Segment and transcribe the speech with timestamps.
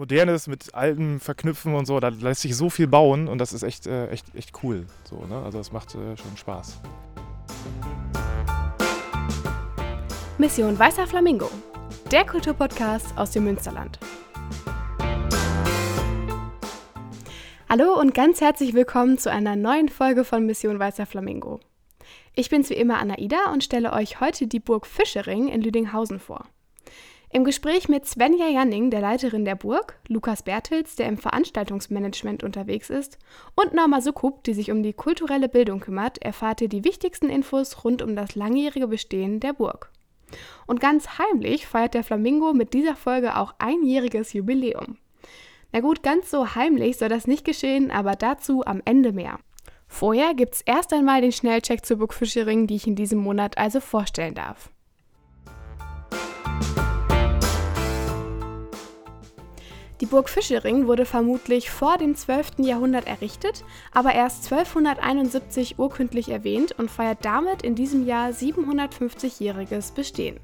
[0.00, 2.00] Modernes mit Altem verknüpfen und so.
[2.00, 4.86] Da lässt sich so viel bauen und das ist echt, äh, echt, echt cool.
[5.04, 5.42] So, ne?
[5.44, 6.80] Also das macht äh, schon Spaß.
[10.38, 11.50] Mission Weißer Flamingo,
[12.10, 13.98] der Kulturpodcast aus dem Münsterland.
[17.68, 21.60] Hallo und ganz herzlich willkommen zu einer neuen Folge von Mission Weißer Flamingo.
[22.34, 26.46] Ich bin's wie immer Anaida und stelle euch heute die Burg Fischering in Lüdinghausen vor.
[27.32, 32.90] Im Gespräch mit Svenja Janning, der Leiterin der Burg, Lukas Bertels, der im Veranstaltungsmanagement unterwegs
[32.90, 33.18] ist,
[33.54, 37.84] und Norma Sukup, die sich um die kulturelle Bildung kümmert, erfahrt ihr die wichtigsten Infos
[37.84, 39.92] rund um das langjährige Bestehen der Burg.
[40.66, 44.96] Und ganz heimlich feiert der Flamingo mit dieser Folge auch einjähriges Jubiläum.
[45.70, 49.38] Na gut, ganz so heimlich soll das nicht geschehen, aber dazu am Ende mehr.
[49.86, 53.78] Vorher gibt's erst einmal den Schnellcheck zur Burg Fischering, die ich in diesem Monat also
[53.78, 54.70] vorstellen darf.
[60.00, 62.60] Die Burg Fischering wurde vermutlich vor dem 12.
[62.60, 70.40] Jahrhundert errichtet, aber erst 1271 urkündlich erwähnt und feiert damit in diesem Jahr 750-jähriges Bestehen.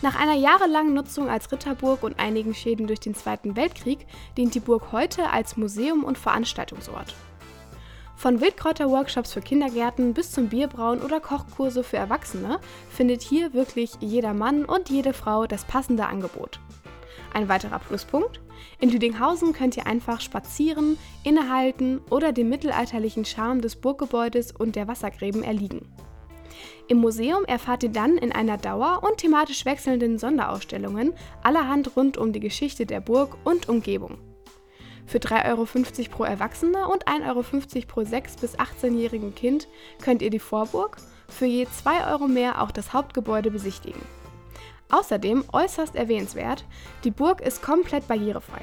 [0.00, 4.60] Nach einer jahrelangen Nutzung als Ritterburg und einigen Schäden durch den Zweiten Weltkrieg dient die
[4.60, 7.16] Burg heute als Museum und Veranstaltungsort.
[8.14, 14.34] Von Wildkräuter-Workshops für Kindergärten bis zum Bierbrauen oder Kochkurse für Erwachsene findet hier wirklich jeder
[14.34, 16.60] Mann und jede Frau das passende Angebot.
[17.34, 18.40] Ein weiterer Pluspunkt?
[18.78, 24.88] In Lüdinghausen könnt ihr einfach spazieren, innehalten oder dem mittelalterlichen Charme des Burggebäudes und der
[24.88, 25.82] Wassergräben erliegen.
[26.88, 32.32] Im Museum erfahrt ihr dann in einer Dauer- und thematisch wechselnden Sonderausstellungen allerhand rund um
[32.32, 34.18] die Geschichte der Burg und Umgebung.
[35.04, 35.66] Für 3,50 Euro
[36.16, 37.42] pro Erwachsene und 1,50 Euro
[37.86, 39.68] pro 6- bis 18-jährigen Kind
[40.02, 40.96] könnt ihr die Vorburg,
[41.28, 44.00] für je 2 Euro mehr auch das Hauptgebäude besichtigen.
[44.90, 46.64] Außerdem äußerst erwähnenswert,
[47.04, 48.62] die Burg ist komplett barrierefrei.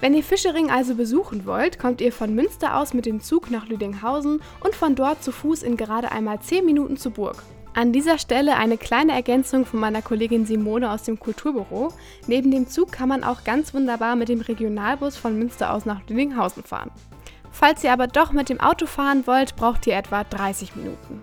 [0.00, 3.66] Wenn ihr Fischering also besuchen wollt, kommt ihr von Münster aus mit dem Zug nach
[3.66, 7.42] Lüdinghausen und von dort zu Fuß in gerade einmal 10 Minuten zur Burg.
[7.74, 11.92] An dieser Stelle eine kleine Ergänzung von meiner Kollegin Simone aus dem Kulturbüro.
[12.26, 16.00] Neben dem Zug kann man auch ganz wunderbar mit dem Regionalbus von Münster aus nach
[16.08, 16.90] Lüdinghausen fahren.
[17.50, 21.22] Falls ihr aber doch mit dem Auto fahren wollt, braucht ihr etwa 30 Minuten.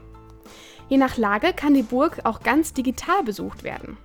[0.89, 3.97] Je nach Lage kann die Burg auch ganz digital besucht werden.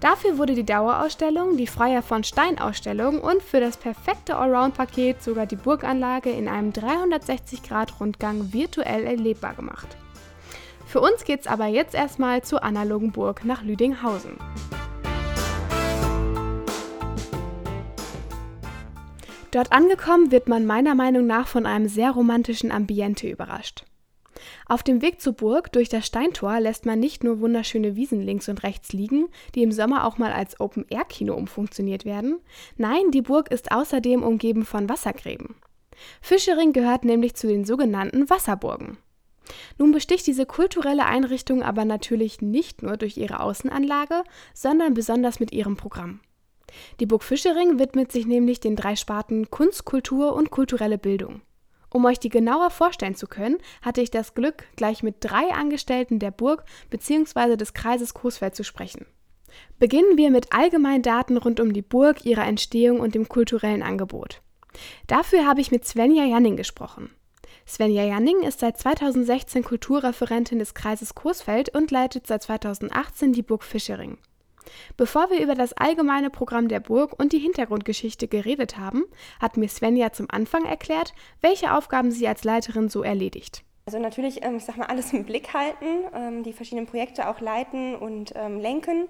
[0.00, 5.46] Dafür wurde die Dauerausstellung, die Freier von Stein Ausstellung und für das perfekte Allround-Paket sogar
[5.46, 9.88] die Burganlage in einem 360-Grad-Rundgang virtuell erlebbar gemacht.
[10.86, 14.38] Für uns geht's aber jetzt erstmal zur analogen Burg nach Lüdinghausen.
[19.50, 23.84] Dort angekommen wird man meiner Meinung nach von einem sehr romantischen Ambiente überrascht.
[24.70, 28.48] Auf dem Weg zur Burg durch das Steintor lässt man nicht nur wunderschöne Wiesen links
[28.48, 29.26] und rechts liegen,
[29.56, 32.38] die im Sommer auch mal als Open-Air-Kino umfunktioniert werden.
[32.76, 35.56] Nein, die Burg ist außerdem umgeben von Wassergräben.
[36.20, 38.98] Fischering gehört nämlich zu den sogenannten Wasserburgen.
[39.76, 44.22] Nun besticht diese kulturelle Einrichtung aber natürlich nicht nur durch ihre Außenanlage,
[44.54, 46.20] sondern besonders mit ihrem Programm.
[47.00, 51.40] Die Burg Fischering widmet sich nämlich den drei Sparten Kunst, Kultur und kulturelle Bildung.
[51.92, 56.18] Um euch die genauer vorstellen zu können, hatte ich das Glück, gleich mit drei Angestellten
[56.18, 57.56] der Burg bzw.
[57.56, 59.06] des Kreises Coesfeld zu sprechen.
[59.78, 64.42] Beginnen wir mit allgemeinen Daten rund um die Burg, ihrer Entstehung und dem kulturellen Angebot.
[65.08, 67.10] Dafür habe ich mit Svenja Janning gesprochen.
[67.66, 73.64] Svenja Janning ist seit 2016 Kulturreferentin des Kreises Coesfeld und leitet seit 2018 die Burg
[73.64, 74.18] Fischering.
[74.96, 79.04] Bevor wir über das allgemeine Programm der Burg und die Hintergrundgeschichte geredet haben,
[79.40, 83.64] hat mir Svenja zum Anfang erklärt, welche Aufgaben sie als Leiterin so erledigt.
[83.86, 87.40] Also natürlich, ähm, ich sag mal, alles im Blick halten, ähm, die verschiedenen Projekte auch
[87.40, 89.08] leiten und ähm, lenken.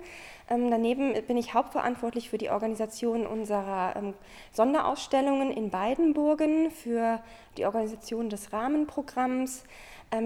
[0.48, 4.14] Daneben bin ich hauptverantwortlich für die Organisation unserer
[4.50, 7.22] Sonderausstellungen in beiden Burgen, für
[7.56, 9.62] die Organisation des Rahmenprogramms,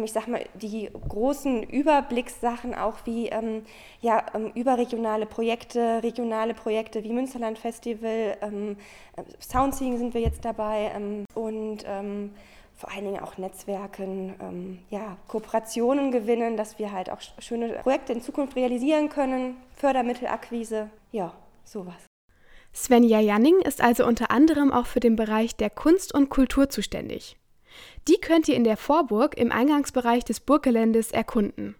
[0.04, 3.62] ich sag mal, die großen Überblickssachen auch wie ähm,
[4.00, 8.76] ja, ähm, überregionale Projekte, regionale Projekte wie Münsterland Festival, ähm,
[9.40, 12.30] Soundseeing sind wir jetzt dabei ähm, und ähm,
[12.76, 18.20] vor allen Dingen auch Netzwerken, ja, Kooperationen gewinnen, dass wir halt auch schöne Projekte in
[18.20, 21.32] Zukunft realisieren können, Fördermittelakquise, ja,
[21.64, 21.94] sowas.
[22.74, 27.36] Svenja Janning ist also unter anderem auch für den Bereich der Kunst und Kultur zuständig.
[28.08, 31.76] Die könnt ihr in der Vorburg im Eingangsbereich des Burggeländes erkunden.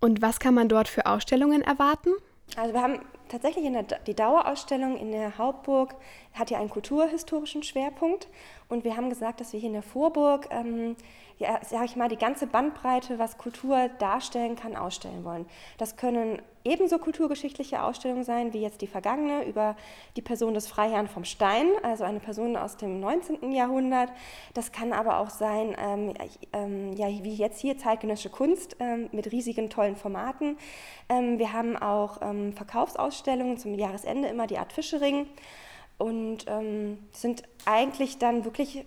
[0.00, 2.10] Und was kann man dort für Ausstellungen erwarten?
[2.56, 5.94] Also wir haben tatsächlich der, die Dauerausstellung in der Hauptburg
[6.34, 8.28] hat ja einen kulturhistorischen Schwerpunkt
[8.68, 10.96] und wir haben gesagt, dass wir hier in der Vorburg, ähm,
[11.38, 15.46] ja, sage ich mal, die ganze Bandbreite, was Kultur darstellen kann, ausstellen wollen.
[15.78, 19.76] Das können ebenso kulturgeschichtliche Ausstellung sein wie jetzt die vergangene über
[20.16, 23.52] die Person des Freiherrn vom Stein, also eine Person aus dem 19.
[23.52, 24.10] Jahrhundert.
[24.54, 26.14] Das kann aber auch sein, ähm,
[26.52, 30.56] ähm, ja, wie jetzt hier zeitgenössische Kunst ähm, mit riesigen tollen Formaten.
[31.08, 35.26] Ähm, wir haben auch ähm, Verkaufsausstellungen zum Jahresende immer die Art Fischering
[35.98, 38.84] und ähm, sind eigentlich dann wirklich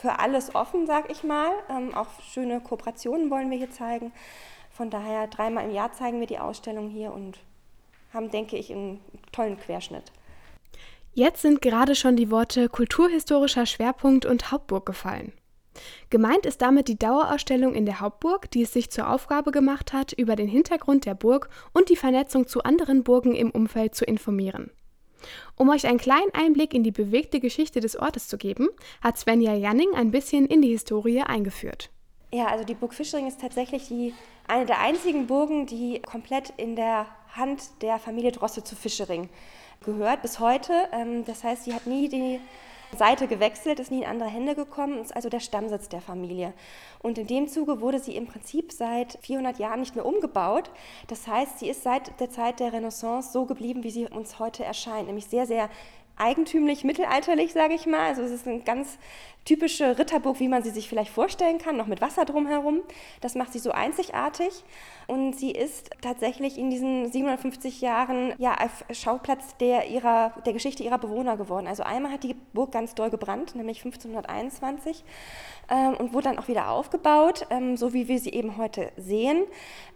[0.00, 1.50] für alles offen, sag ich mal.
[1.94, 4.12] auch schöne Kooperationen wollen wir hier zeigen.
[4.70, 7.38] Von daher dreimal im Jahr zeigen wir die Ausstellung hier und
[8.14, 9.00] haben, denke ich, einen
[9.32, 10.12] tollen Querschnitt.
[11.14, 15.32] Jetzt sind gerade schon die Worte kulturhistorischer Schwerpunkt und Hauptburg gefallen.
[16.10, 20.12] Gemeint ist damit die Dauerausstellung in der Hauptburg, die es sich zur Aufgabe gemacht hat,
[20.12, 24.70] über den Hintergrund der Burg und die Vernetzung zu anderen Burgen im Umfeld zu informieren.
[25.56, 28.68] Um euch einen kleinen Einblick in die bewegte Geschichte des Ortes zu geben,
[29.02, 31.90] hat Svenja Janning ein bisschen in die Historie eingeführt.
[32.32, 34.14] Ja, also die Burg Fischering ist tatsächlich die
[34.46, 39.28] eine der einzigen Burgen, die komplett in der Hand der Familie Drosse zu Fischering
[39.84, 40.72] gehört bis heute.
[40.92, 42.40] Ähm, das heißt, sie hat nie die
[42.96, 46.52] Seite gewechselt, ist nie in andere Hände gekommen, ist also der Stammsitz der Familie.
[47.00, 50.70] Und in dem Zuge wurde sie im Prinzip seit 400 Jahren nicht mehr umgebaut.
[51.06, 54.64] Das heißt, sie ist seit der Zeit der Renaissance so geblieben, wie sie uns heute
[54.64, 55.68] erscheint, nämlich sehr, sehr
[56.16, 58.08] eigentümlich, mittelalterlich, sage ich mal.
[58.08, 58.98] Also es ist eine ganz
[59.44, 62.80] typische Ritterburg, wie man sie sich vielleicht vorstellen kann, noch mit Wasser drumherum.
[63.20, 64.64] Das macht sie so einzigartig.
[65.06, 68.54] Und sie ist tatsächlich in diesen 750 Jahren ja,
[68.90, 71.66] Schauplatz der, ihrer, der Geschichte ihrer Bewohner geworden.
[71.66, 75.04] Also einmal hat die Burg ganz doll gebrannt, nämlich 1521,
[75.70, 79.44] ähm, und wurde dann auch wieder aufgebaut, ähm, so wie wir sie eben heute sehen.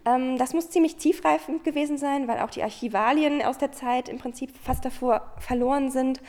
[0.05, 4.17] Ähm, das muss ziemlich tiefreifend gewesen sein, weil auch die Archivalien aus der Zeit im
[4.17, 6.21] Prinzip fast davor verloren sind.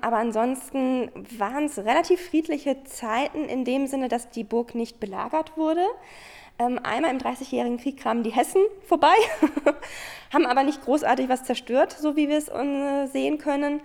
[0.00, 5.56] Aber ansonsten waren es relativ friedliche Zeiten in dem Sinne, dass die Burg nicht belagert
[5.56, 5.84] wurde.
[6.60, 9.14] Ähm, einmal im Dreißigjährigen Krieg kamen die Hessen vorbei,
[10.32, 13.80] haben aber nicht großartig was zerstört, so wie wir es äh, sehen können.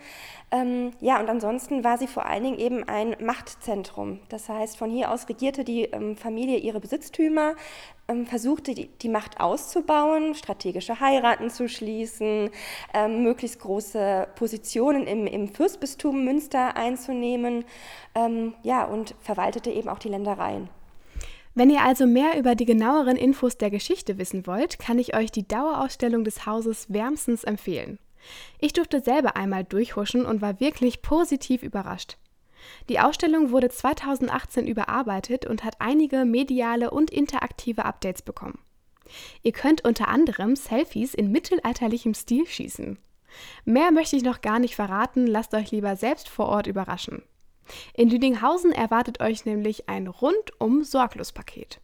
[0.54, 4.20] Ähm, ja, und ansonsten war sie vor allen Dingen eben ein Machtzentrum.
[4.30, 7.56] Das heißt, von hier aus regierte die ähm, Familie ihre Besitztümer,
[8.08, 12.52] ähm, versuchte die, die, Macht auszubauen, strategische Heiraten zu schließen,
[12.94, 17.66] ähm, möglichst große Positionen im, im Fürstbistum Münster einzunehmen
[18.14, 20.70] ähm, ja, und verwaltete eben auch die Ländereien.
[21.55, 25.31] Wenn ihr also mehr über die genaueren Infos der Geschichte wissen wollt, kann ich euch
[25.31, 28.00] die Dauerausstellung des Hauses wärmstens empfehlen.
[28.59, 32.17] Ich durfte selber einmal durchhuschen und war wirklich positiv überrascht.
[32.89, 38.59] Die Ausstellung wurde 2018 überarbeitet und hat einige mediale und interaktive Updates bekommen.
[39.44, 42.97] Ihr könnt unter anderem Selfies in mittelalterlichem Stil schießen.
[43.65, 47.23] Mehr möchte ich noch gar nicht verraten, lasst euch lieber selbst vor Ort überraschen.
[47.94, 51.80] In Lüdinghausen erwartet euch nämlich ein rundum sorglos Paket.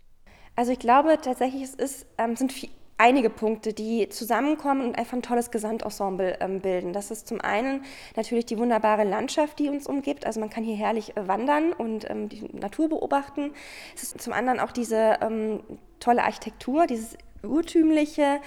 [0.56, 5.14] Also ich glaube tatsächlich, es ist, ähm, sind viel, einige Punkte, die zusammenkommen und einfach
[5.14, 6.92] ein tolles Gesamtensemble ähm, bilden.
[6.92, 7.86] Das ist zum einen
[8.18, 10.26] natürlich die wunderbare Landschaft, die uns umgibt.
[10.26, 13.52] Also man kann hier herrlich äh, wandern und ähm, die Natur beobachten.
[13.96, 15.62] Es ist zum anderen auch diese ähm,
[16.02, 18.42] tolle Architektur, dieses urtümliche,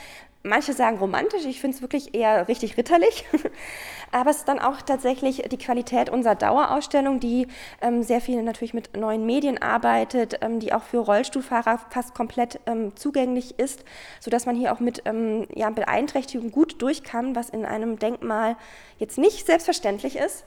[0.44, 3.24] Manche sagen romantisch, ich finde es wirklich eher richtig ritterlich.
[4.10, 7.46] Aber es ist dann auch tatsächlich die Qualität unserer Dauerausstellung, die
[7.80, 12.58] ähm, sehr viel natürlich mit neuen Medien arbeitet, ähm, die auch für Rollstuhlfahrer fast komplett
[12.66, 13.84] ähm, zugänglich ist,
[14.18, 18.56] sodass man hier auch mit ähm, ja, Beeinträchtigung gut durch kann, was in einem Denkmal
[18.98, 20.44] jetzt nicht selbstverständlich ist.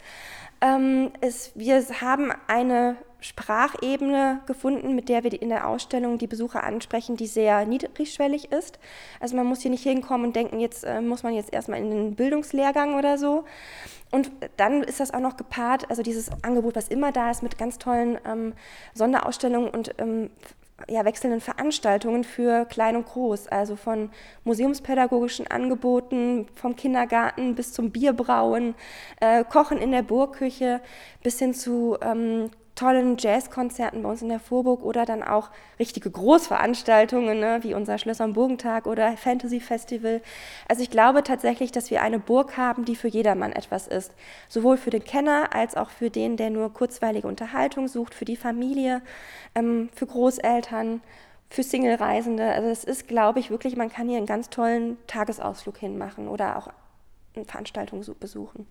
[0.60, 6.64] Ähm, es, wir haben eine Sprachebene gefunden, mit der wir in der Ausstellung die Besucher
[6.64, 8.78] ansprechen, die sehr niedrigschwellig ist.
[9.20, 11.90] Also man muss hier nicht hinkommen und denken, jetzt äh, muss man jetzt erstmal in
[11.90, 13.44] den Bildungslehrgang oder so.
[14.12, 17.58] Und dann ist das auch noch gepaart, also dieses Angebot, was immer da ist, mit
[17.58, 18.54] ganz tollen ähm,
[18.94, 20.30] Sonderausstellungen und ähm,
[20.88, 24.12] ja, wechselnden Veranstaltungen für Klein und Groß, also von
[24.44, 28.76] museumspädagogischen Angeboten, vom Kindergarten bis zum Bierbrauen,
[29.20, 30.82] äh, Kochen in der Burgküche
[31.24, 36.12] bis hin zu ähm, tollen Jazzkonzerten bei uns in der Vorburg oder dann auch richtige
[36.12, 40.22] Großveranstaltungen, ne, wie unser Schlösser- und Burgentag oder Fantasy Festival.
[40.68, 44.14] Also ich glaube tatsächlich, dass wir eine Burg haben, die für jedermann etwas ist.
[44.50, 48.38] Sowohl für den Kenner als auch für den, der nur kurzweilige Unterhaltung sucht, für die
[48.38, 49.02] Familie,
[49.56, 51.02] ähm, für Großeltern,
[51.50, 52.52] für Single-Reisende.
[52.52, 56.58] Also es ist, glaube ich, wirklich, man kann hier einen ganz tollen Tagesausflug hinmachen oder
[56.58, 56.68] auch
[57.36, 58.68] eine Veranstaltung besuchen.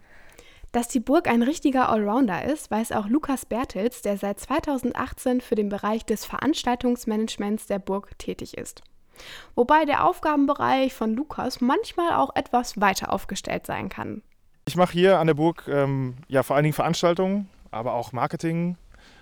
[0.74, 5.54] Dass die Burg ein richtiger Allrounder ist, weiß auch Lukas Bertels, der seit 2018 für
[5.54, 8.82] den Bereich des Veranstaltungsmanagements der Burg tätig ist.
[9.54, 14.22] Wobei der Aufgabenbereich von Lukas manchmal auch etwas weiter aufgestellt sein kann.
[14.66, 18.76] Ich mache hier an der Burg ähm, ja vor allen Dingen Veranstaltungen, aber auch Marketing,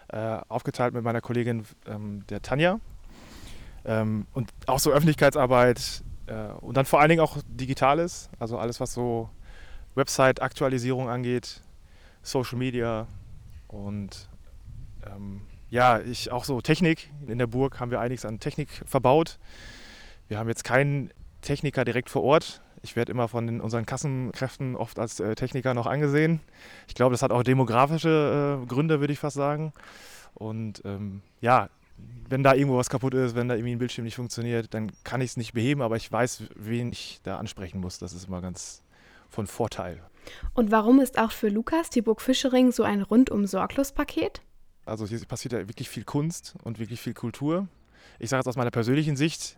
[0.09, 2.80] äh, aufgeteilt mit meiner Kollegin ähm, der Tanja.
[3.85, 8.80] Ähm, und auch so Öffentlichkeitsarbeit, äh, und dann vor allen Dingen auch Digitales, also alles,
[8.80, 9.28] was so
[9.94, 11.61] Website-Aktualisierung angeht,
[12.22, 13.06] Social Media
[13.68, 14.28] und
[15.06, 17.11] ähm, ja, ich auch so Technik.
[17.26, 19.38] In der Burg haben wir einiges an Technik verbaut.
[20.28, 22.62] Wir haben jetzt keinen Techniker direkt vor Ort.
[22.82, 26.40] Ich werde immer von unseren Kassenkräften oft als äh, Techniker noch angesehen.
[26.88, 29.72] Ich glaube, das hat auch demografische äh, Gründe, würde ich fast sagen.
[30.34, 31.68] Und ähm, ja,
[32.28, 35.20] wenn da irgendwo was kaputt ist, wenn da irgendwie ein Bildschirm nicht funktioniert, dann kann
[35.20, 37.99] ich es nicht beheben, aber ich weiß, wen ich da ansprechen muss.
[37.99, 38.82] Das ist immer ganz
[39.32, 40.00] von Vorteil.
[40.54, 44.42] Und warum ist auch für Lukas die Burg Fischering so ein rundum sorglos Paket?
[44.84, 47.66] Also hier passiert ja wirklich viel Kunst und wirklich viel Kultur.
[48.18, 49.56] Ich sage jetzt aus meiner persönlichen Sicht,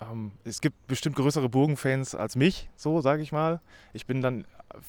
[0.00, 3.60] ähm, es gibt bestimmt größere Burgenfans als mich, so sage ich mal.
[3.92, 4.44] Ich bin dann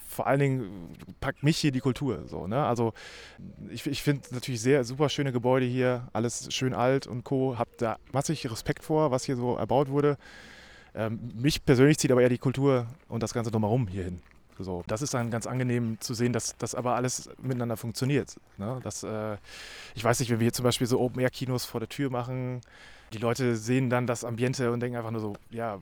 [0.07, 0.89] vor allen Dingen
[1.19, 2.47] packt mich hier die Kultur so.
[2.47, 2.65] Ne?
[2.65, 2.93] Also
[3.69, 7.57] ich, ich finde natürlich sehr super schöne Gebäude hier, alles schön alt und co.
[7.57, 10.17] Hab da massig Respekt vor, was hier so erbaut wurde.
[10.97, 14.21] Ähm, mich persönlich zieht aber eher die Kultur und das Ganze drumherum hier hin.
[14.59, 18.35] So, das ist dann ganz angenehm zu sehen, dass das aber alles miteinander funktioniert.
[18.57, 18.79] Ne?
[18.83, 19.37] Das, äh,
[19.93, 22.61] ich weiß nicht, wenn wir hier zum Beispiel so Open-Air-Kinos vor der Tür machen,
[23.13, 25.79] die Leute sehen dann das Ambiente und denken einfach nur so, ja,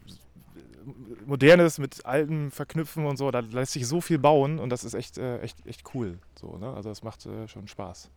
[1.26, 4.94] Modernes mit Altem verknüpfen und so, da lässt sich so viel bauen und das ist
[4.94, 6.20] echt, äh, echt, echt cool.
[6.40, 6.74] So, ne?
[6.74, 8.12] Also das macht äh, schon Spaß.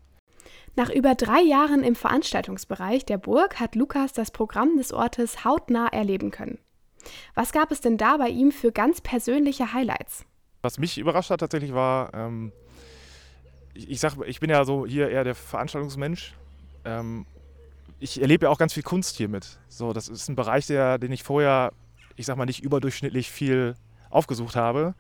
[0.77, 5.87] Nach über drei Jahren im Veranstaltungsbereich der Burg hat Lukas das Programm des Ortes hautnah
[5.89, 6.59] erleben können.
[7.35, 10.25] Was gab es denn da bei ihm für ganz persönliche Highlights?
[10.63, 12.53] Was mich überrascht hat tatsächlich war, ähm,
[13.75, 16.35] ich, ich, sag, ich bin ja so hier eher der Veranstaltungsmensch.
[16.85, 17.27] Ähm,
[18.01, 19.59] ich erlebe ja auch ganz viel Kunst hier mit.
[19.69, 21.73] So, das ist ein Bereich, der, den ich vorher,
[22.17, 23.75] ich sag mal, nicht überdurchschnittlich viel
[24.11, 24.95] aufgesucht habe.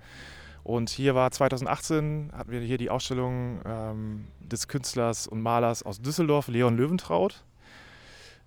[0.64, 6.00] Und hier war 2018, hatten wir hier die Ausstellung ähm, des Künstlers und Malers aus
[6.00, 7.42] Düsseldorf, Leon Löwentraut.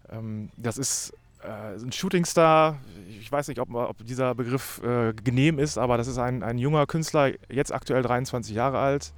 [0.10, 2.80] Ähm, das ist äh, ein Shootingstar.
[3.20, 6.58] Ich weiß nicht, ob, ob dieser Begriff äh, genehm ist, aber das ist ein, ein
[6.58, 9.14] junger Künstler, jetzt aktuell 23 Jahre alt.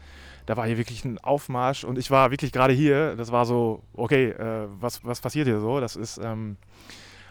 [0.45, 3.15] Da war hier wirklich ein Aufmarsch und ich war wirklich gerade hier.
[3.15, 5.79] Das war so, okay, äh, was, was passiert hier so?
[5.79, 6.57] Das ist ähm,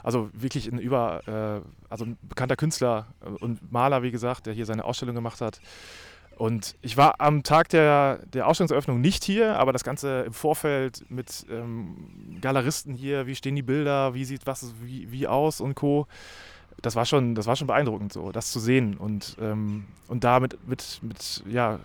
[0.03, 3.07] also wirklich ein über, äh, also ein bekannter Künstler
[3.41, 5.61] und Maler, wie gesagt, der hier seine Ausstellung gemacht hat.
[6.37, 11.05] Und ich war am Tag der, der Ausstellungseröffnung nicht hier, aber das Ganze im Vorfeld
[11.09, 15.75] mit ähm, Galeristen hier, wie stehen die Bilder, wie sieht was wie, wie aus und
[15.75, 16.07] Co.
[16.81, 20.41] Das war schon, das war schon beeindruckend, so das zu sehen und, ähm, und da
[20.41, 21.79] mit, mit, mit, ja,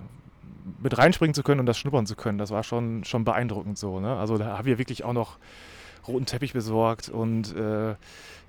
[0.82, 4.00] mit reinspringen zu können und das schnuppern zu können, das war schon, schon beeindruckend so.
[4.00, 4.16] Ne?
[4.16, 5.38] Also da haben wir wirklich auch noch
[6.08, 7.96] roten Teppich besorgt und äh,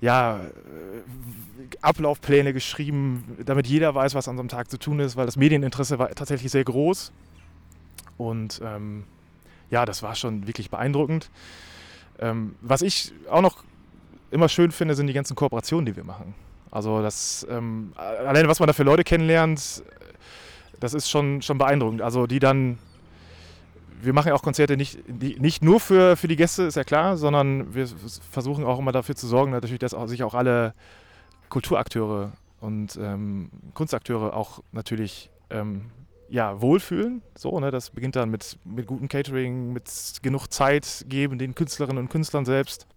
[0.01, 5.17] ja, äh, Ablaufpläne geschrieben, damit jeder weiß, was an so einem Tag zu tun ist,
[5.17, 7.11] weil das Medieninteresse war tatsächlich sehr groß.
[8.17, 9.03] Und ähm,
[9.69, 11.29] ja, das war schon wirklich beeindruckend.
[12.19, 13.63] Ähm, was ich auch noch
[14.31, 16.33] immer schön finde, sind die ganzen Kooperationen, die wir machen.
[16.71, 19.83] Also das, ähm, alleine was man da für Leute kennenlernt,
[20.79, 22.01] das ist schon, schon beeindruckend.
[22.01, 22.77] Also die dann
[24.01, 27.17] wir machen ja auch Konzerte nicht, nicht nur für, für die Gäste, ist ja klar,
[27.17, 27.87] sondern wir
[28.31, 30.73] versuchen auch immer dafür zu sorgen, natürlich, dass auch, sich auch alle
[31.49, 35.85] Kulturakteure und ähm, Kunstakteure auch natürlich ähm,
[36.29, 37.21] ja, wohlfühlen.
[37.35, 37.71] So, ne?
[37.71, 39.89] Das beginnt dann mit, mit gutem Catering, mit
[40.21, 42.87] genug Zeit geben den Künstlerinnen und Künstlern selbst.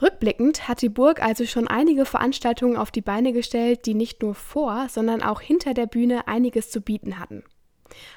[0.00, 4.34] Rückblickend hat die Burg also schon einige Veranstaltungen auf die Beine gestellt, die nicht nur
[4.34, 7.42] vor, sondern auch hinter der Bühne einiges zu bieten hatten.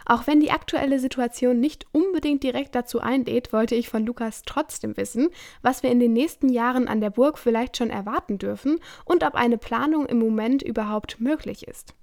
[0.06, 4.98] Auch wenn die aktuelle Situation nicht unbedingt direkt dazu einlädt, wollte ich von Lukas trotzdem
[4.98, 5.30] wissen,
[5.62, 9.36] was wir in den nächsten Jahren an der Burg vielleicht schon erwarten dürfen und ob
[9.36, 11.94] eine Planung im Moment überhaupt möglich ist.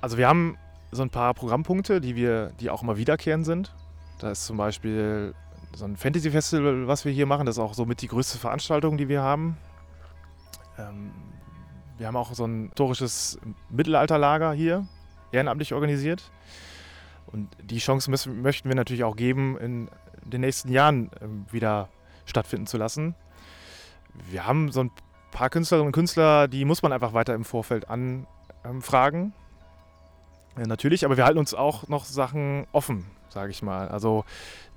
[0.00, 0.56] Also wir haben
[0.92, 3.74] so ein paar Programmpunkte, die wir, die auch immer wiederkehrend sind.
[4.18, 5.34] Da ist zum Beispiel
[5.74, 7.46] so ein Fantasy-Festival, was wir hier machen.
[7.46, 9.56] Das ist auch somit die größte Veranstaltung, die wir haben.
[10.78, 11.12] Ähm,
[11.98, 14.86] wir haben auch so ein historisches Mittelalterlager hier,
[15.32, 16.30] ehrenamtlich organisiert.
[17.32, 19.88] Und die Chance müssen, möchten wir natürlich auch geben, in
[20.24, 21.88] den nächsten Jahren ähm, wieder
[22.26, 23.14] stattfinden zu lassen.
[24.28, 24.90] Wir haben so ein
[25.30, 29.32] paar Künstlerinnen und Künstler, die muss man einfach weiter im Vorfeld anfragen.
[30.58, 33.88] Ja, natürlich, aber wir halten uns auch noch Sachen offen, sage ich mal.
[33.88, 34.24] Also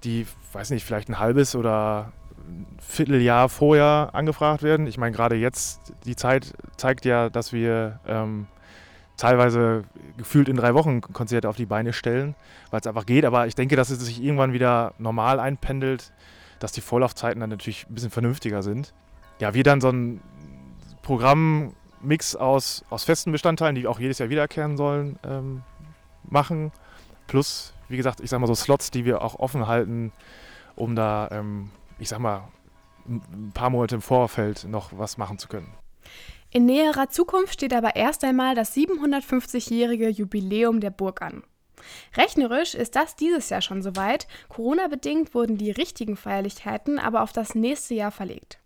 [0.03, 2.11] die, weiß nicht, vielleicht ein halbes oder
[2.47, 4.85] ein Vierteljahr vorher angefragt werden.
[4.85, 8.47] Ich meine, gerade jetzt, die Zeit zeigt ja, dass wir ähm,
[9.17, 9.83] teilweise
[10.17, 12.35] gefühlt in drei Wochen Konzerte auf die Beine stellen,
[12.71, 13.25] weil es einfach geht.
[13.25, 16.11] Aber ich denke, dass es sich irgendwann wieder normal einpendelt,
[16.59, 18.93] dass die Vorlaufzeiten dann natürlich ein bisschen vernünftiger sind.
[19.39, 20.21] Ja, wir dann so ein
[21.01, 25.63] Programmmix aus, aus festen Bestandteilen, die auch jedes Jahr wiederkehren sollen, ähm,
[26.23, 26.71] machen.
[27.27, 30.11] Plus, wie gesagt, ich sag mal so Slots, die wir auch offen halten,
[30.75, 32.47] um da, ähm, ich sag mal,
[33.05, 35.67] ein paar Monate im Vorfeld noch was machen zu können.
[36.53, 41.41] In näherer Zukunft steht aber erst einmal das 750-jährige Jubiläum der Burg an.
[42.15, 47.55] Rechnerisch ist das dieses Jahr schon soweit, Corona-bedingt wurden die richtigen Feierlichkeiten aber auf das
[47.55, 48.59] nächste Jahr verlegt.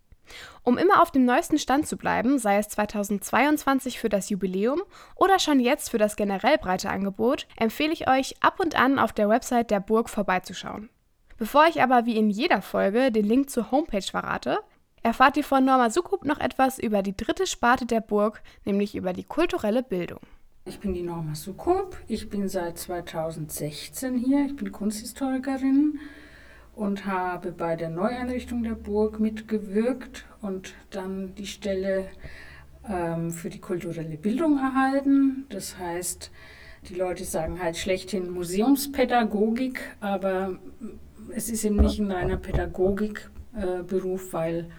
[0.64, 4.82] Um immer auf dem neuesten Stand zu bleiben, sei es 2022 für das Jubiläum
[5.16, 9.14] oder schon jetzt für das generell breite Angebot, empfehle ich euch ab und an auf
[9.14, 10.90] der Website der Burg vorbeizuschauen.
[11.38, 14.60] Bevor ich aber wie in jeder Folge den Link zur Homepage verrate,
[15.08, 19.14] erfahrt ihr von Norma Sukup noch etwas über die dritte Sparte der Burg, nämlich über
[19.14, 20.20] die kulturelle Bildung.
[20.66, 21.96] Ich bin die Norma Sukup.
[22.10, 24.46] Ich bin seit 2016 hier.
[24.46, 26.00] Ich bin Kunsthistorikerin
[26.76, 32.10] und habe bei der Neueinrichtung der Burg mitgewirkt und dann die Stelle
[32.86, 35.46] ähm, für die kulturelle Bildung erhalten.
[35.48, 36.32] Das heißt,
[36.90, 40.60] die Leute sagen halt schlechthin Museumspädagogik, aber
[41.34, 44.70] es ist eben nicht in einer Pädagogikberuf, äh, weil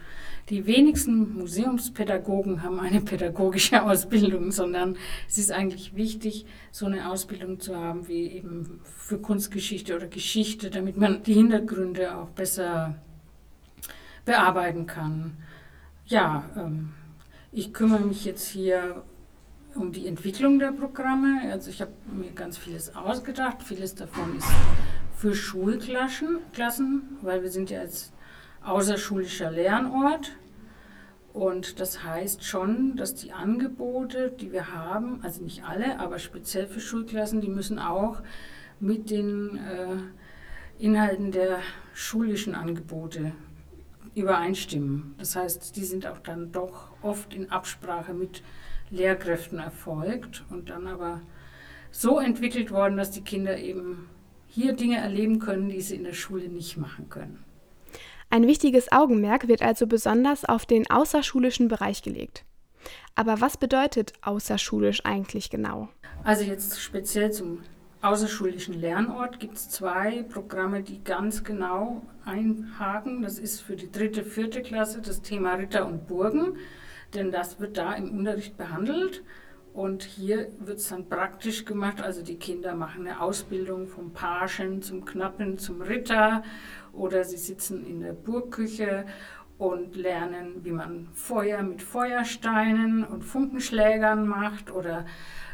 [0.50, 4.96] die wenigsten Museumspädagogen haben eine pädagogische Ausbildung, sondern
[5.28, 10.70] es ist eigentlich wichtig, so eine Ausbildung zu haben wie eben für Kunstgeschichte oder Geschichte,
[10.70, 12.96] damit man die Hintergründe auch besser
[14.24, 15.36] bearbeiten kann.
[16.06, 16.90] Ja, ähm,
[17.52, 19.02] ich kümmere mich jetzt hier
[19.74, 21.50] um die Entwicklung der Programme.
[21.52, 23.62] Also ich habe mir ganz vieles ausgedacht.
[23.62, 24.48] Vieles davon ist
[25.16, 28.12] für Schulklassen, Klassen, weil wir sind ja jetzt
[28.68, 30.32] außerschulischer Lernort.
[31.32, 36.66] Und das heißt schon, dass die Angebote, die wir haben, also nicht alle, aber speziell
[36.66, 38.22] für Schulklassen, die müssen auch
[38.80, 41.60] mit den äh, Inhalten der
[41.92, 43.32] schulischen Angebote
[44.14, 45.14] übereinstimmen.
[45.18, 48.42] Das heißt, die sind auch dann doch oft in Absprache mit
[48.90, 51.20] Lehrkräften erfolgt und dann aber
[51.90, 54.08] so entwickelt worden, dass die Kinder eben
[54.46, 57.44] hier Dinge erleben können, die sie in der Schule nicht machen können.
[58.30, 62.44] Ein wichtiges Augenmerk wird also besonders auf den außerschulischen Bereich gelegt.
[63.14, 65.88] Aber was bedeutet außerschulisch eigentlich genau?
[66.24, 67.60] Also jetzt speziell zum
[68.02, 73.22] außerschulischen Lernort gibt es zwei Programme, die ganz genau einhaken.
[73.22, 76.58] Das ist für die dritte, vierte Klasse das Thema Ritter und Burgen,
[77.14, 79.24] denn das wird da im Unterricht behandelt.
[79.72, 84.82] Und hier wird es dann praktisch gemacht, also die Kinder machen eine Ausbildung vom Pagen
[84.82, 86.42] zum Knappen zum Ritter
[86.98, 89.06] oder sie sitzen in der Burgküche
[89.56, 95.04] und lernen, wie man Feuer mit Feuersteinen und Funkenschlägern macht oder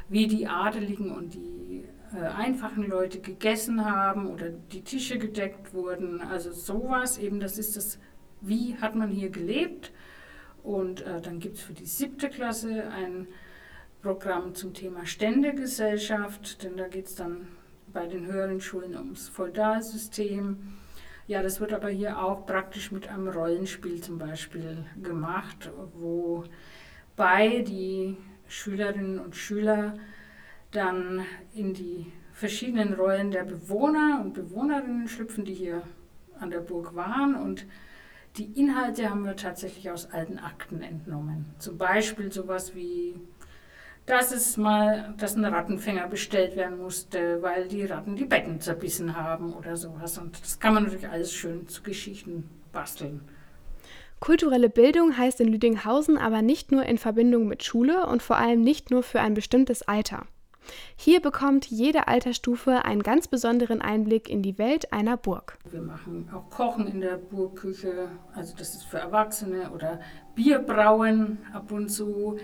[0.09, 6.20] wie die Adeligen und die äh, einfachen Leute gegessen haben oder die Tische gedeckt wurden.
[6.20, 7.98] Also sowas eben, das ist das,
[8.42, 9.92] wie hat man hier gelebt.
[10.62, 13.26] Und äh, dann gibt es für die siebte Klasse ein
[14.02, 17.48] Programm zum Thema Ständegesellschaft, denn da geht es dann
[17.92, 20.59] bei den höheren Schulen ums Feudalsystem
[21.26, 28.16] ja, das wird aber hier auch praktisch mit einem Rollenspiel zum Beispiel gemacht, wobei die
[28.46, 29.94] Schülerinnen und Schüler
[30.70, 35.82] dann in die verschiedenen Rollen der Bewohner und Bewohnerinnen schlüpfen, die hier
[36.38, 37.37] an der Burg waren.
[37.37, 37.64] Und
[38.37, 41.46] die Inhalte haben wir tatsächlich aus alten Akten entnommen.
[41.58, 43.14] Zum Beispiel sowas wie
[44.06, 49.16] dass es mal, dass ein Rattenfänger bestellt werden musste, weil die Ratten die Betten zerbissen
[49.16, 50.18] haben oder sowas.
[50.18, 53.22] Und das kann man natürlich alles schön zu Geschichten basteln.
[54.20, 58.62] Kulturelle Bildung heißt in Lüdinghausen aber nicht nur in Verbindung mit Schule und vor allem
[58.62, 60.26] nicht nur für ein bestimmtes Alter.
[60.96, 65.58] Hier bekommt jede Altersstufe einen ganz besonderen Einblick in die Welt einer Burg.
[65.70, 70.00] Wir machen auch Kochen in der Burgküche, also das ist für Erwachsene oder
[70.34, 72.38] Bierbrauen ab und zu.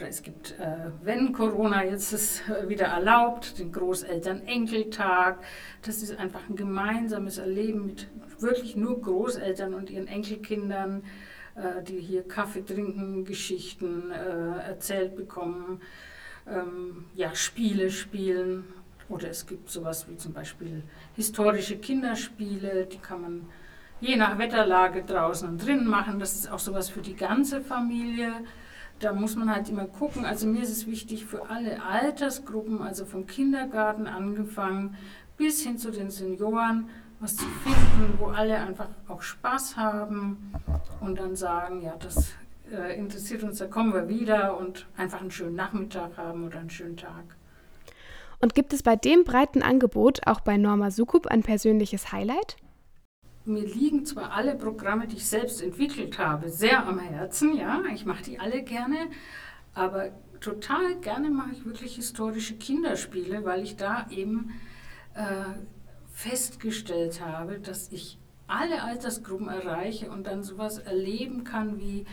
[0.00, 5.40] Oder es gibt, äh, wenn Corona jetzt ist äh, wieder erlaubt, den Großeltern-Enkeltag.
[5.82, 8.08] Das ist einfach ein gemeinsames Erleben mit
[8.38, 11.02] wirklich nur Großeltern und ihren Enkelkindern,
[11.54, 15.82] äh, die hier Kaffee trinken, Geschichten äh, erzählt bekommen,
[16.48, 18.64] ähm, ja, Spiele spielen.
[19.10, 20.82] Oder es gibt sowas wie zum Beispiel
[21.14, 23.48] historische Kinderspiele, die kann man
[24.00, 26.18] je nach Wetterlage draußen und drinnen machen.
[26.18, 28.32] Das ist auch sowas für die ganze Familie
[29.00, 30.24] da muss man halt immer gucken.
[30.24, 34.96] Also mir ist es wichtig für alle Altersgruppen, also vom Kindergarten angefangen
[35.36, 40.52] bis hin zu den Senioren, was zu finden, wo alle einfach auch Spaß haben
[41.00, 42.32] und dann sagen, ja, das
[42.70, 46.70] äh, interessiert uns, da kommen wir wieder und einfach einen schönen Nachmittag haben oder einen
[46.70, 47.24] schönen Tag.
[48.40, 52.56] Und gibt es bei dem breiten Angebot auch bei Norma Sukup ein persönliches Highlight?
[53.44, 58.04] Mir liegen zwar alle Programme, die ich selbst entwickelt habe, sehr am Herzen, ja, ich
[58.04, 59.08] mache die alle gerne,
[59.74, 64.50] aber total gerne mache ich wirklich historische Kinderspiele, weil ich da eben
[65.14, 65.44] äh,
[66.12, 72.04] festgestellt habe, dass ich alle Altersgruppen erreiche und dann sowas erleben kann wie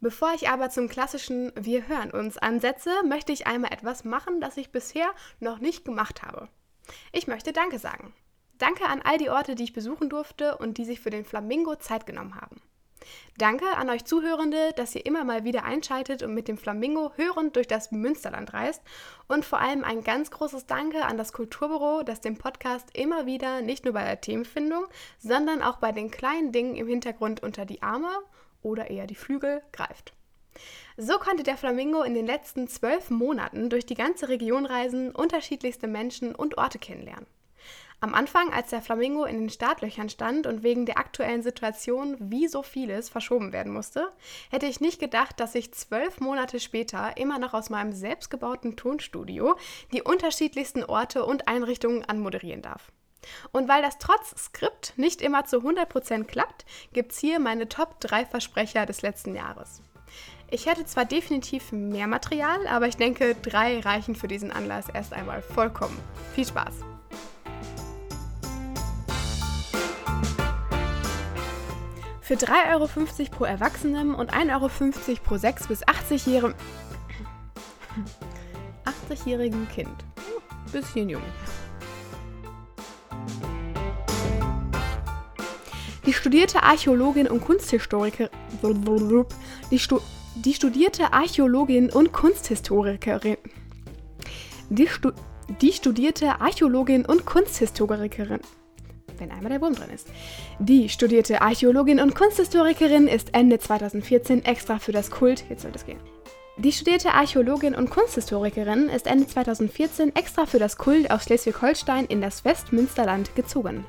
[0.01, 4.57] Bevor ich aber zum klassischen Wir hören uns ansetze, möchte ich einmal etwas machen, das
[4.57, 6.49] ich bisher noch nicht gemacht habe.
[7.11, 8.13] Ich möchte Danke sagen.
[8.57, 11.75] Danke an all die Orte, die ich besuchen durfte und die sich für den Flamingo
[11.75, 12.61] Zeit genommen haben.
[13.37, 17.55] Danke an euch Zuhörende, dass ihr immer mal wieder einschaltet und mit dem Flamingo hörend
[17.55, 18.81] durch das Münsterland reist.
[19.27, 23.61] Und vor allem ein ganz großes Danke an das Kulturbüro, das den Podcast immer wieder
[23.61, 24.85] nicht nur bei der Themenfindung,
[25.17, 28.11] sondern auch bei den kleinen Dingen im Hintergrund unter die Arme
[28.61, 30.13] oder eher die Flügel greift.
[30.97, 35.87] So konnte der Flamingo in den letzten zwölf Monaten durch die ganze Region reisen, unterschiedlichste
[35.87, 37.25] Menschen und Orte kennenlernen.
[38.03, 42.47] Am Anfang, als der Flamingo in den Startlöchern stand und wegen der aktuellen Situation wie
[42.47, 44.11] so vieles verschoben werden musste,
[44.49, 49.55] hätte ich nicht gedacht, dass ich zwölf Monate später immer noch aus meinem selbstgebauten Tonstudio
[49.93, 52.91] die unterschiedlichsten Orte und Einrichtungen anmoderieren darf.
[53.51, 58.25] Und weil das trotz Skript nicht immer zu 100% klappt, gibt's hier meine Top 3
[58.25, 59.83] Versprecher des letzten Jahres.
[60.49, 65.13] Ich hätte zwar definitiv mehr Material, aber ich denke, drei reichen für diesen Anlass erst
[65.13, 65.97] einmal vollkommen.
[66.33, 66.90] Viel Spaß!
[72.31, 72.87] Für 3,50 Euro
[73.29, 74.69] pro Erwachsenem und 1,50 Euro
[75.21, 76.53] pro 6- bis 80-jährigem
[78.85, 80.05] 80-jährigen Kind.
[80.71, 81.21] Bisschen jung.
[86.05, 88.29] Die studierte Archäologin und Kunsthistorikerin.
[89.69, 89.99] Die, Stu
[90.35, 93.39] die studierte Archäologin und Kunsthistorikerin.
[94.69, 95.11] Die, Stu
[95.59, 98.39] die studierte Archäologin und Kunsthistorikerin
[99.21, 100.07] wenn einmal der Wurm drin ist.
[100.59, 105.45] Die studierte Archäologin und Kunsthistorikerin ist Ende 2014 extra für das Kult.
[105.49, 105.99] Jetzt soll das gehen.
[106.57, 112.21] Die studierte Archäologin und Kunsthistorikerin ist Ende 2014 extra für das Kult aus Schleswig-Holstein in
[112.21, 113.85] das Westmünsterland gezogen.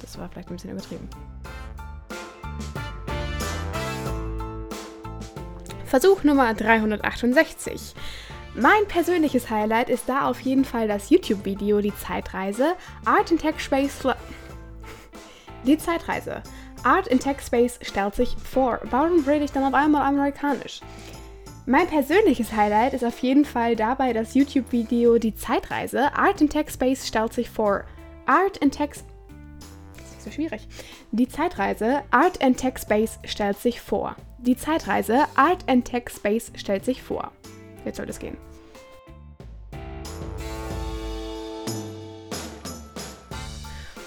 [0.00, 1.08] Das war vielleicht ein bisschen übertrieben.
[5.84, 7.94] Versuch Nummer 368.
[8.54, 12.74] Mein persönliches Highlight ist da auf jeden Fall das YouTube-Video Die Zeitreise
[13.06, 13.98] Art in Tech Space
[15.66, 16.42] die Zeitreise.
[16.84, 18.80] Art in Tech Space stellt sich vor.
[18.84, 20.80] Warum rede ich dann auf einmal amerikanisch?
[21.64, 26.12] Mein persönliches Highlight ist auf jeden Fall dabei das YouTube-Video Die Zeitreise.
[26.14, 27.84] Art in Tech Space stellt sich vor.
[28.26, 28.90] Art in Tech.
[30.18, 30.66] So schwierig.
[31.12, 34.16] Die Zeitreise Art and Tech Space stellt sich vor.
[34.38, 37.30] Die Zeitreise Art and Tech Space stellt sich vor.
[37.84, 38.36] Jetzt soll es gehen.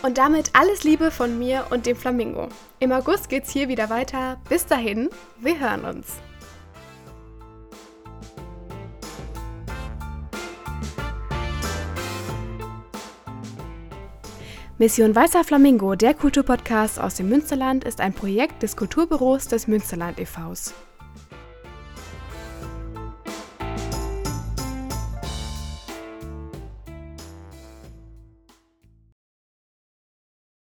[0.06, 2.50] Und damit alles Liebe von mir und dem Flamingo.
[2.78, 4.40] Im August geht's hier wieder weiter.
[4.48, 6.18] Bis dahin, wir hören uns.
[14.78, 20.20] Mission Weißer Flamingo, der Kulturpodcast aus dem Münsterland, ist ein Projekt des Kulturbüros des Münsterland
[20.20, 20.76] e.V.s.